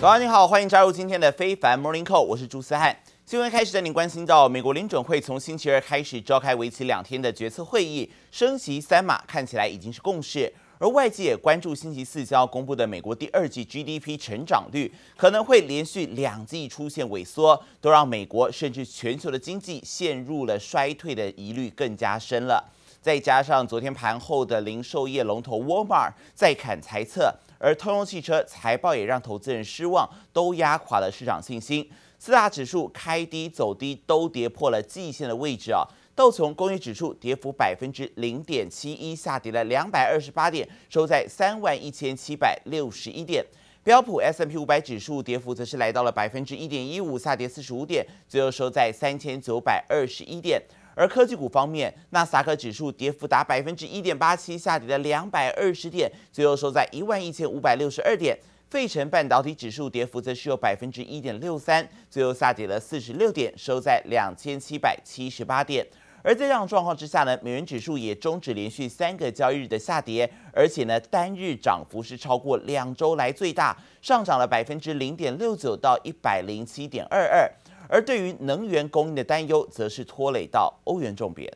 [0.00, 2.96] 早安，你好，欢迎加入今天的非凡 Morning Call，我是朱思翰。
[3.26, 10.50] 新闻开始带您关心到，美国联准会从星期二开始召开为期两天的决策会议，升息三码看起来已经是共识。
[10.78, 22.64] 而外界也关注星期四将要公布的美国第二季 GDP 成长率可能会连续两季出现萎缩，都让美国甚至全球的经济陷入了衰退的疑虑更加深了。
[23.02, 31.88] 再加上昨天盘后的零售业龙头 Walmart 再砍财测，而通用汽车财报也让投资人失望，都压垮了市场信心。
[32.18, 35.86] 四大指数开低走低，都跌破了季线的位置啊。
[36.14, 43.44] 道琼工业指数跌幅百分之零点七一，下跌了两百二十八点，收在三万一千七百六十一点。
[43.82, 50.62] 标普 S M P 五百指数跌幅则是来到了百分之一点一五，下跌四十五点，最后收在三千九百二十一点。
[50.94, 58.38] 而科技股方面，纳斯达克指数跌幅达百分之一点八七，下跌了两百二十点，最后收在一万一千五百六十二点。
[58.68, 65.84] 费城半导体指数跌幅则是有百分之一点六三，最后下跌了四十六点，收在两千七百七十八点。
[66.22, 77.50] 而在这样状况之下呢，美元指数也终止连续三个交易日的下跌，而且呢，单日涨幅是超过两周来最大，上涨了百分之零点六九到一百零七点二二。
[77.89, 81.55] 而对于能源供应的担忧，则是拖累到欧元重贬。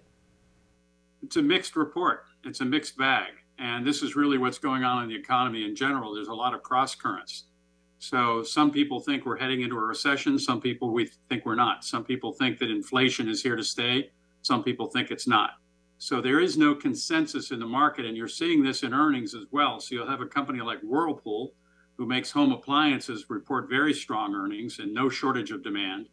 [1.21, 2.19] It's a mixed report.
[2.43, 3.33] It's a mixed bag.
[3.57, 6.13] And this is really what's going on in the economy in general.
[6.13, 7.43] There's a lot of cross currents.
[7.97, 10.39] So some people think we're heading into a recession.
[10.39, 11.83] Some people we think we're not.
[11.83, 14.11] Some people think that inflation is here to stay.
[14.41, 15.57] Some people think it's not.
[15.97, 19.43] So there is no consensus in the market, and you're seeing this in earnings as
[19.51, 19.81] well.
[19.81, 21.53] So you'll have a company like Whirlpool,
[21.97, 26.07] who makes home appliances, report very strong earnings and no shortage of demand.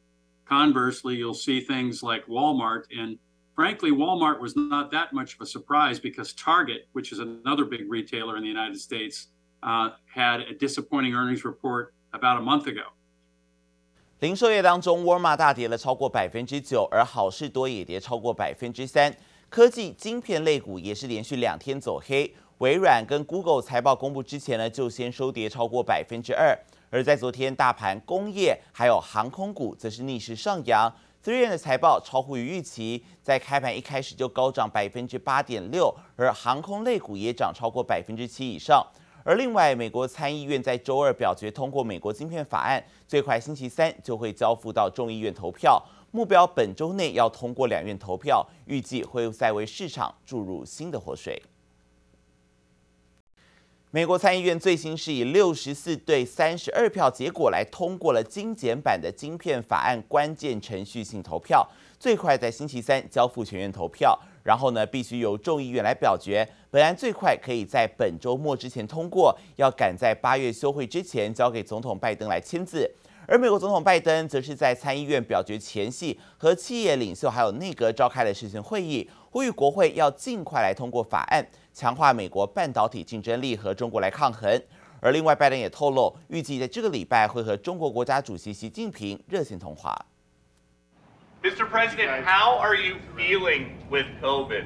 [0.50, 3.18] Conversely, you'll see things like Walmart, and
[3.56, 7.90] frankly, Walmart was not that much of a surprise because Target, which is another big
[7.90, 9.28] retailer in the United States,
[9.62, 12.92] uh, had a disappointing earnings report about a month ago.
[14.20, 19.14] 零售业当中，沃尔玛大跌了超过百分之九，而好市多也跌超过百分之三。
[19.48, 26.56] 科技晶片类股也是连续两天走黑，微软跟 Google 财报公布之前呢，就先收跌超过百分之二。
[26.91, 30.93] 而在昨天，大盘工业还有航空股则是逆势上扬
[31.23, 38.85] ，3M 的财报超乎于预期，在开盘一开始就高涨百分之八点六，而航空类股也涨超过百分之七以上。
[39.23, 45.81] 而另外，美国参议院在周二表决通过美国晶片法案，最快星期三就会交付到众议院投票，
[46.11, 51.41] 目标本周内要通过两院投票，预计会再为市场注入新的活水。
[53.93, 61.69] 美国参议院最新是以六十四对三十二票结果来通过了精简版的晶片法案关键程序性投票，
[61.99, 64.17] 最快在星期三交付全院投票。
[64.43, 66.47] 然后呢，必须由众议院来表决。
[66.69, 72.89] 本案最快可以在本周末之前通过，要赶在八月休会之前交给总统拜登来签字。
[73.31, 84.61] 而美国总统拜登则是在参议院表决前夕，和企业领袖还有内阁召开了视讯会议，呼吁国会要尽快来通过法案，强化美国半导体竞争力和中国来抗衡。
[84.99, 89.97] 而另外，拜登也透露，预计在这个礼拜会和中国国家主席习近平热线通话。
[91.41, 91.65] Mr.
[91.69, 94.65] President, how are you feeling with COVID?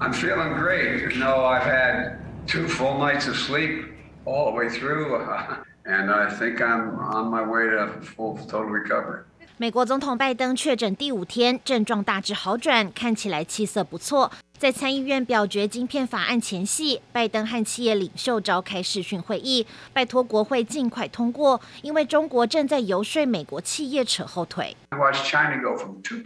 [0.00, 1.02] I'm feeling great.
[1.02, 2.16] You know, I've had
[2.48, 3.84] two full nights of sleep
[4.24, 8.69] all the way through, uh, and I think I'm on my way to full total
[8.69, 9.23] recovery.
[9.59, 14.31] 美国总统拜登确诊第五天，症状大致好转，看起来气色不错。
[14.55, 24.75] 在参议院表决晶片法案前夕，拜登和企业领袖召开视讯会议，拜托国会尽快通过，因为中国正在游说美国企业扯后腿。
[24.91, 26.23] Watch China go from 2%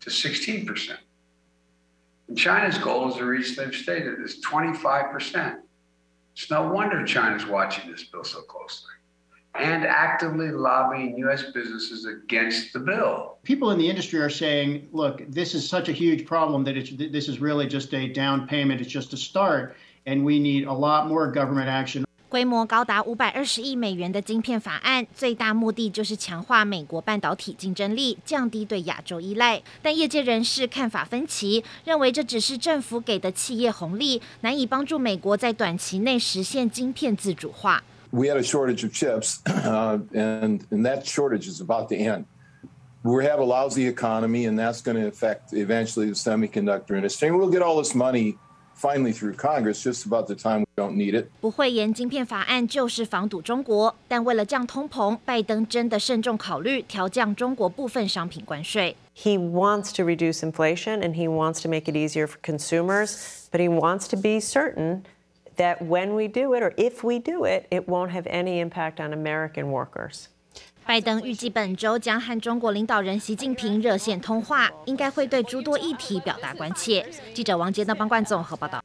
[0.00, 0.96] to 16%.
[2.28, 5.58] And China's goal is to reach, they've stated, is 25%.
[6.33, 8.91] It's no wonder China's watching this bill so closely.
[9.55, 11.43] and actively lobbying U.S.
[11.53, 13.37] businesses against the bill.
[13.43, 16.91] People in the industry are saying, look, this is such a huge problem that it's,
[16.95, 19.75] this is really just a down payment, it's just a start,
[20.05, 22.05] and we need a lot more government action.
[22.29, 29.59] 规模高达五百二十亿美元的晶片法案，最大目的就是强化美国半导体竞争力，降低对亚洲依赖。
[29.81, 37.83] 但业界人士看法分歧，认为这只是政府给的企业红利，难以帮助美国在短期内实现晶片自主化。
[38.11, 42.25] we had a shortage of chips, uh, and and that shortage is about to end.
[43.03, 47.29] We have a lousy economy, and that's going to affect eventually the semiconductor industry.
[47.29, 48.37] And we'll get all this money
[48.78, 51.26] finally through Congress just about the time we don't need it.
[51.40, 58.96] 不会言晶片法案就是防堵中国，但为了降通膨，拜登真的慎重考虑调降中国部分商品关税。
[59.16, 63.68] He wants to reduce inflation and he wants to make it easier for consumers, but he
[63.68, 65.02] wants to be certain
[65.56, 68.98] that when we do it, or if we do it, it won't have any impact
[68.98, 70.28] on American workers.
[70.89, 77.07] 拜登预计本周将和中国领导人习近平热线通话，应该会对诸多议题表达关切。
[77.31, 78.83] 记者王杰的帮冠综合报道。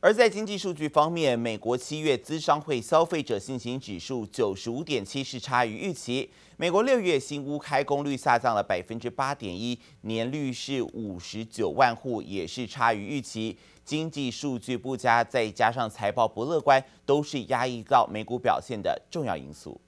[0.00, 6.28] 而在经济数据方面，美国七月资商会消费者信心指数九十五点七是差于预期。
[6.56, 13.56] 美国六月新屋开工率下降了百分之八点一，年率是五十九万户，也是差于预期。
[13.84, 19.80] 经济数据不佳，再加上财报不乐观，都是压抑到美股表现的重要因素。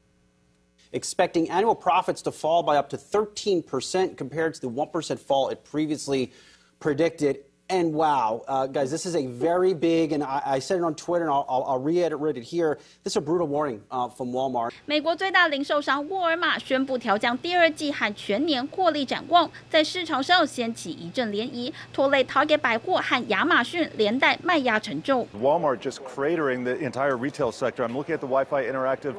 [0.91, 5.63] Expecting annual profits to fall by up to 13% compared to the 1% fall it
[5.63, 6.31] previously
[6.79, 7.39] predicted.
[7.69, 10.93] And wow, uh, guys, this is a very big, and I, I said it on
[10.93, 12.77] Twitter, and I'll, I'll, I'll reiterate it here.
[13.03, 14.71] This is a brutal warning uh, from Walmart.
[14.85, 25.25] 美国最大零售商沃尔玛宣布调降第二季和全年获利展望，在市场上掀起一阵涟漪，拖累 Target 百货和亚马逊连带卖压沉重。
[25.41, 27.83] Walmart just cratering the entire retail sector.
[27.83, 29.15] I'm looking at the Wi-Fi Interactive.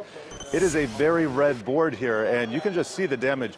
[0.53, 3.53] It is a very red board here, and you can just see the damage.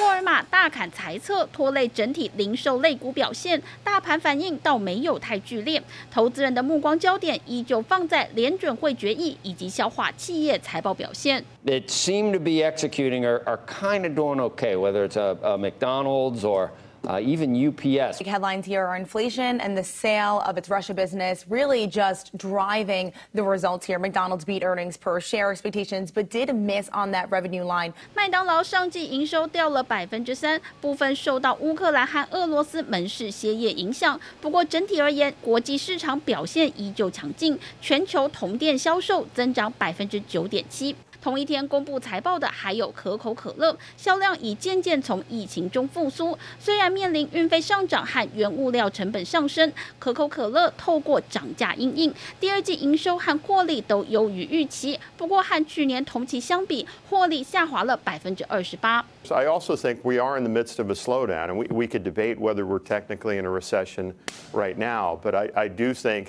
[0.00, 5.82] 沃尔玛大砍财测，拖累整体零售类股表现，大盘反应倒没有太剧烈。
[6.10, 11.44] 投资人的目光焦点依旧放在联准会决议以及消化企业财报表现。
[11.66, 16.44] It seemed to be executing or, or kind of doing okay, whether it's a, a McDonald's
[16.44, 16.70] or
[17.08, 18.18] Uh, even UPS.
[18.18, 23.10] Big headlines here are inflation and the sale of its Russia business really just driving
[23.34, 23.98] the results here.
[23.98, 27.94] McDonald's beat earnings per share expectations, but did miss on that revenue line.
[28.14, 34.20] 麦当劳上季营收掉了百分之三，部分受到乌克兰和俄罗斯门市歇业影响。
[34.42, 40.94] 不过整体而言，国际市场表现依旧强劲，全球同店销售增长百分之九点七。
[41.24, 46.36] 同一天公布财报的还有可口可乐，销量已渐渐从疫情中复苏。
[46.58, 54.98] 虽然面临运费上涨和原物料成本上升，可口可乐透过涨价因应，第二季营收和获利都优于预期。
[55.16, 59.04] 不过和去年同期相比，获利下滑了百分之二十八。
[59.28, 62.38] I also think we are in the midst of a slowdown, and we we could debate
[62.38, 64.14] whether we're technically in a recession
[64.52, 65.18] right now.
[65.22, 66.28] But I I do think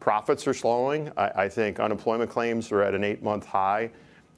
[0.00, 1.12] profits are slowing.
[1.14, 3.90] I I think unemployment claims are at an eight-month high.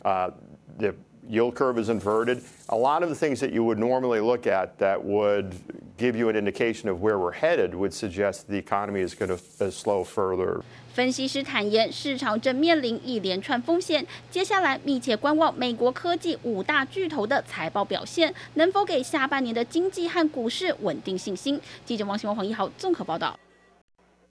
[0.04, 0.96] The
[1.28, 2.42] yield curve is inverted.
[2.70, 5.54] A lot of the things that you would normally look at that would
[5.98, 9.72] give you an indication of where we're headed would suggest the economy is going to
[9.72, 10.62] slow further.
[10.94, 21.60] 分析师坦言，市场正面临一连串风险，接下来密切观望美国科技五大巨头的财报表现，能否给下半年的经济和股市稳定信心。
[21.86, 23.38] 记者王新文、黄一豪综合报道。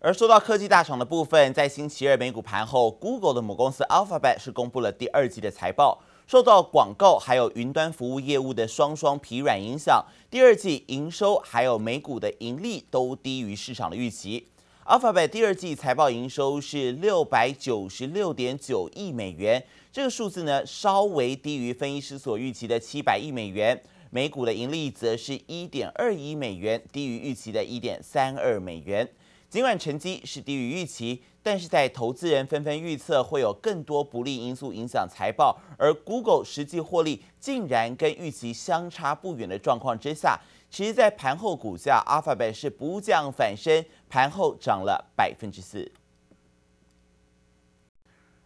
[0.00, 14.46] 而说到科技大厂的部分，在星期二美股盘后，Google 的母公司 Alphabet 是公布了第二季的财报，受到广告还有云端服务业务的双双疲软影响，第二季营收还有每股的盈利都低于市场的预期。
[14.86, 29.08] Alphabet 第二季财报营收是六百九十六点九亿美元，这个数字呢稍微低于分析师所预期的七百亿美元，每股的盈利则是一点二亿美元，低于预期的一点三二美元。
[29.48, 40.38] 尽管成绩是低于预期，但是在投资人纷纷预测会有更多不利因素影响财报，而 Google 实际获利竟然跟预期相差不远的状况之下，
[40.70, 45.90] 其实，在盘后股价 Alpha 股是不降反升，盘后涨了百分之四。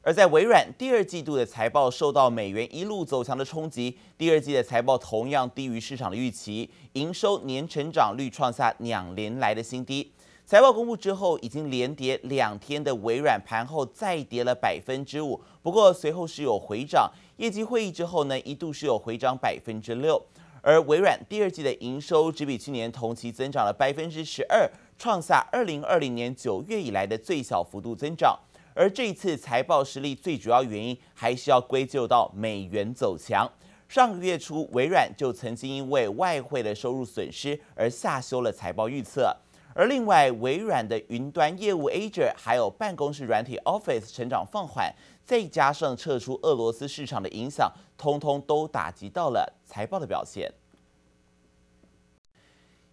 [0.05, 10.13] 而在微软第二季度的财报受到美元一路走强的冲击，第二季的财报同样低于市场的预期，营收年成长率创下两年来的新低。
[10.45, 17.11] 财报公布之后，已经连跌两天的微软盘后再跌了百分之五，不过随后是有回涨。
[17.39, 20.23] 业绩会议之后呢，一度是有回涨百分之六。
[20.61, 28.39] 而微软第二季的营收只比去年同期增长了百分之十二，创下二零二零年九月以来的最小幅度增长。
[28.75, 33.51] 而这一次财报失利最主要原因还是要归咎到美元走强。
[33.89, 39.35] 上个月初，微软就曾经因为外汇的收入损失而下修了财报预测。
[39.75, 50.53] 而另外，微软的云端业务 Azure 还有办公室软体 Office 成长放缓，再加上撤出俄罗斯市场的影响，通通都打击到了财报的表现。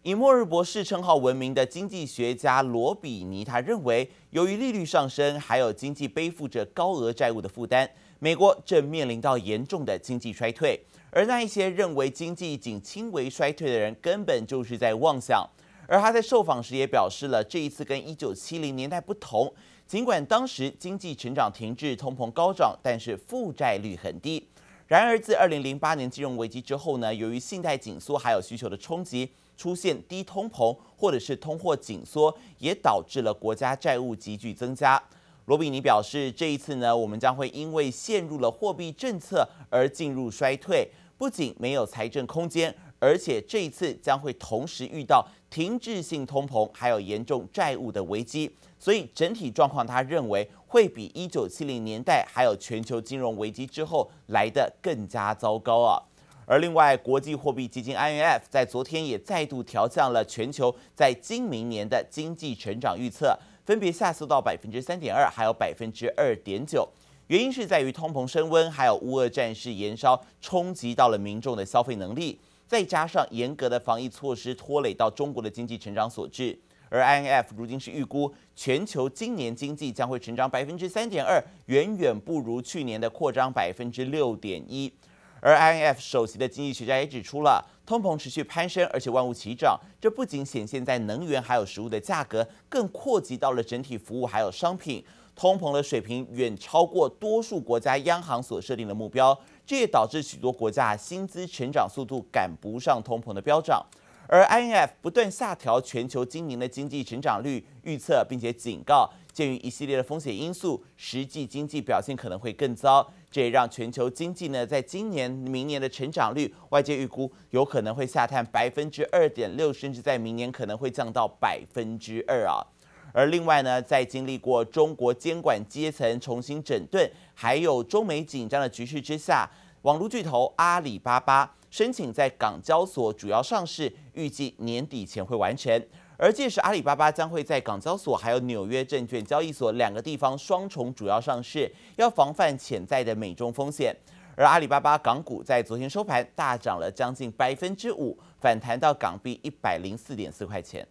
[0.02, 7.88] 以末日博士称号闻名的经济学家罗比尼，他认为，由于利率上升，还有经济背负着高额债务的负担，
[8.20, 10.80] 美国正面临到严重的经济衰退。
[11.12, 15.46] 而那一些认为经济仅轻微衰退的人，根本就是在妄想。
[15.90, 19.52] 而他在受访时也表示了，这一次跟一九七零年代不同，
[19.88, 24.48] 尽管当时经济成长停滞、通膨高涨，但是负债率很低。
[24.86, 35.02] 然而自二零零八年金融危机之后呢，由于信贷紧缩还有需求的冲击，出现低通膨或者是通货紧缩，也导致了国家债务急剧增加。
[35.46, 48.54] 罗比尼表示，这一次呢，我们将会因为陷入了货币政策而进入衰退，不仅没有财政空间，而且这一次将会同时遇到停滞性通膨，还有严重债务的危机。
[48.78, 56.02] 所以整体状况，他认为会比一九七零年代还有全球金融危机之后来得更加糟糕啊。
[56.46, 66.90] 而另外，国际货币基金 IMF 在昨天也再度调降了全球在今明年的经济成长预测，分别下修到百分之三点二，还有百分之二点九。
[67.28, 76.56] 原因是在于通膨升温，还有乌俄战事延烧，冲击到了民众的消费能力，再加上严格的防疫措施拖累到中国的经济成长所致。
[76.88, 84.94] 而 IMF 如今是预估全球今年经济将会成长百分之三点二，远远不如去年的扩张百分之六点一。
[85.42, 95.04] 而 IMF 首席的经济学家也指出了，通膨持续攀升，而且万物齐涨，这不仅显现在能源还有食物的价格，更扩及到了整体服务还有商品。
[95.36, 103.86] 通膨的水平远超过多数国家央行所设定的目标，这也导致许多国家薪资成长速度赶不上通膨的飙涨。
[104.28, 113.08] 而 IMF 不断下调全球今年的经济成长率预测，并且警告，鉴于一系列的风险因素，实际经济表现可能会更糟。
[113.30, 122.66] 这也让全球经济呢，在今年、明年的成长率，外界预估有可能会下探百分之二点六，甚至在明年可能会降到百分之二啊。
[123.12, 129.50] 而另外呢，在经历过中国监管阶层重新整顿，还有中美紧张的局势之下，
[129.82, 135.84] 网络巨头阿里巴巴申请在港交所主要上市，预计年底前会完成。
[136.18, 143.96] 而届时，阿里巴巴将会在港交所还有纽约证券交易所两个地方双重主要上市，要防范潜在的美中风险。
[144.36, 150.86] 而阿里巴巴港股在昨天收盘大涨了将近百分之五，反弹到港币一百零四点四块钱。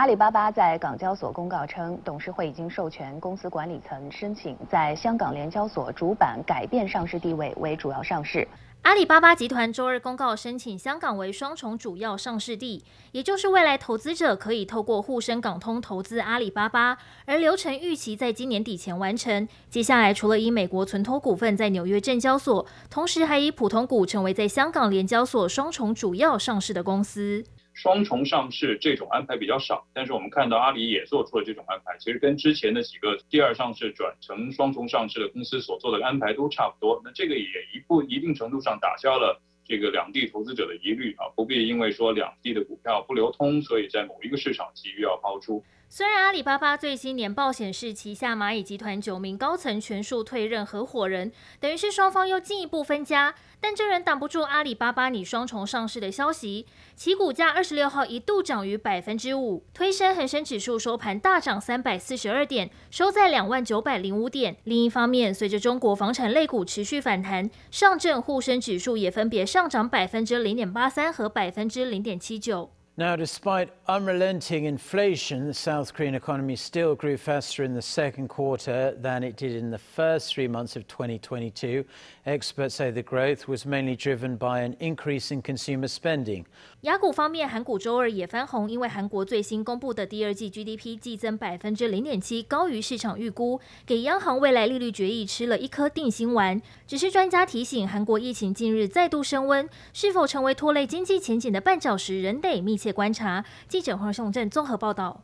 [0.00, 8.48] 阿里巴巴在港交所公告称，董事会已经授权公司管理层申请在香港联交所主板改变上市地位为主要上市。
[8.80, 19.46] 阿里巴巴集团周二公告申请香港为双重主要上市地，也就是未来投资者可以透过沪深港通投资阿里巴巴，而流程预期在今年底前完成。
[19.68, 27.44] 接下来，除了以美国存托股份在纽约证交所，同时还以普通股成为在香港联交所双重主要上市的公司。
[27.74, 37.00] 双重上市这种安排比较少，但是我们看到阿里也做出了这种安排，其实跟之前的几个第二上市转成双重上市的公司所做的安排都差不多。
[37.04, 45.64] 那这个也一步一定程度上打消了这个两地投资者的疑虑啊，不必因为说两地的股票不流通，所以在某一个市场急于要抛出。
[45.92, 56.64] 虽然阿里巴巴最新年报显示，旗下蚂蚁集团九名高层全数退任合伙人，等于是双方又进一步分家，但这仍挡不住阿里巴巴拟双重上市的消息。
[56.94, 64.58] 其股价二十六号一度涨逾百分之五，推升恒生指数收盘大涨三百四十二点，收在两万九百零五点。
[64.62, 72.70] 另一方面，随着中国房产类股持续反弹，上证沪深指数也分别上涨百分之零点八三和百分之零点七九。
[72.99, 79.21] Now, despite unrelenting inflation, the South Korean economy still grew faster in the second quarter than
[79.21, 81.83] it did in the first three months of 2022.
[82.25, 86.45] Experts say the growth was mainly driven by an increase in consumer spending.
[86.83, 96.61] 亚股方面，韩股周二也翻红，因为韩国最新公布的第二季 GDP 季增百分之零点七，高于市场预估，给央行未来利率决议吃了一颗定心丸。
[96.87, 103.44] 只是专家提醒，韩国疫情近日再度升温，是否成为拖累经济前景的绊脚石，仍得密切 观察。
[103.68, 105.22] 记者黄雄正综合报道。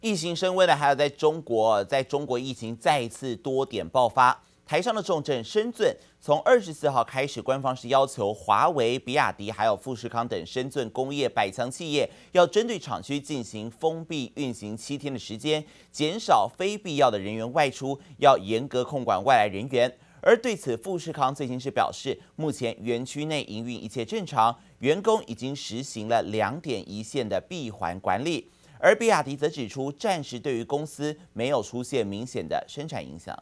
[0.00, 4.40] 疫情升温的还有在中国，在中国疫情再一次多点爆发。
[4.64, 19.90] 台上的重镇深圳，从二十四号开始，官方是要求华为、比亚迪还有富士康等深圳工业百强企业，要针对厂区进行封闭运行七天的时间，减少非必要的人员外出，要严格控管外来人员。
[20.20, 28.50] 而对此，富士康最近是表示，目前园区内营运一切正常，员工已经实行了两点一线的闭环管理。
[28.80, 33.36] 而比亚迪则指出，暂时对于公司没有出现明显的生产影响。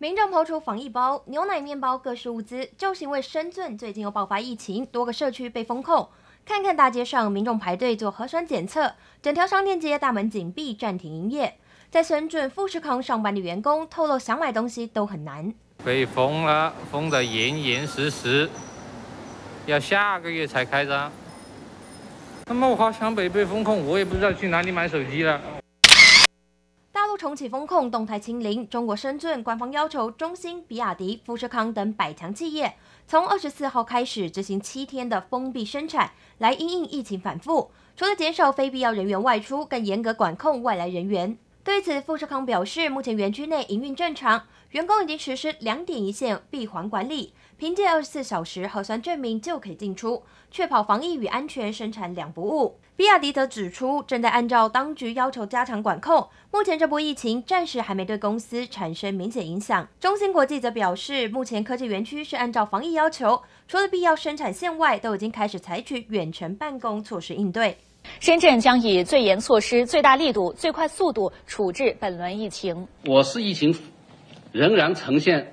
[0.00, 6.08] 民众抛出防疫包、牛奶、面包各式物资，就是因为深圳最近又爆发疫情，多个社区被封控。
[6.48, 11.58] 看看大街上民众排队做核酸检测，整条商店街大门紧闭，暂停营业。
[11.90, 15.52] 在深圳富士康上班的员工透露，想买东西都很难。
[15.84, 18.48] 被封了，封得严严实实，
[19.66, 21.12] 要下个月才开张。
[22.46, 25.38] 那么我好想北被封控，我也不知道去哪里买手机了。
[27.28, 28.66] 大陆重启封控，动态清零。
[28.70, 32.74] 中国深圳官方要求中兴、比亚迪、富士康等百强企业，
[33.06, 37.70] 从二十四号开始执行七天的封闭生产，来因应疫情反复。
[37.94, 41.36] 除了减少非必要人员外出，更严格管控外来人员。
[41.62, 52.78] 对此，富士康表示，目前园区内营运正常，员工已经实施两点一线闭环管理，凭借二十四小时核酸证明就可以进出，确保防疫与安全生产两不误。
[52.98, 59.86] 比亚迪则指出，正在按照当局要求加强管控，目前这波疫情暂时还没对公司产生明显影响。
[60.00, 67.76] 中芯国际则表示，目前科技园区是按照防疫要求，除了必要生产线外，都已经开始采取远程办公措施应对。
[68.18, 72.88] 深圳将以最严措施、最大力度、最快速度处置本轮疫情。
[73.06, 73.72] 我市疫情
[74.50, 75.52] 仍然呈现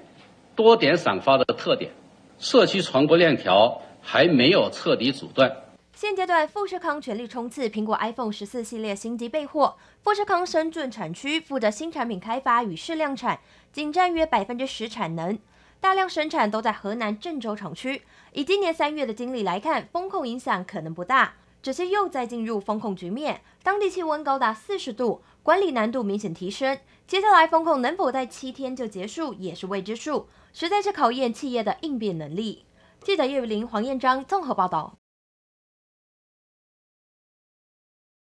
[0.55, 1.91] 多点散发的特点，
[2.39, 5.47] 社区传播链条还没有彻底阻断。
[5.95, 9.77] 现阶段，富士康全力冲刺苹果 iPhone 十四系列新机备货。
[10.03, 13.39] 富士康深圳产区负责新产品开发与试量产，
[13.71, 15.39] 仅占约百分之十产能，
[15.79, 18.01] 大量生产都在河南郑州厂区。
[18.33, 21.35] 以今年三月的经历来看，封控影响可能不大。
[21.63, 26.77] 只是又在进入封控局面，当地气温高达四十度，管理难度明显提升。
[27.07, 32.65] 接下来封控能否在七天就结束，也是未知数，实在是考验企业的应变能力。
[33.01, 34.97] 记者叶玉玲、黄彦章综合报道。